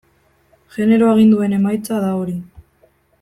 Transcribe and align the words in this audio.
Genero 0.77 1.11
aginduen 1.11 1.55
emaitza 1.59 1.99
da 2.07 2.11
hori. 2.23 2.35